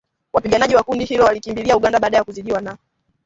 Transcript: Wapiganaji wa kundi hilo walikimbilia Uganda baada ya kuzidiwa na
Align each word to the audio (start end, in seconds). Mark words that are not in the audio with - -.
Wapiganaji 0.33 0.75
wa 0.75 0.83
kundi 0.83 1.05
hilo 1.05 1.23
walikimbilia 1.23 1.77
Uganda 1.77 1.99
baada 1.99 2.17
ya 2.17 2.23
kuzidiwa 2.23 2.61
na 2.61 2.77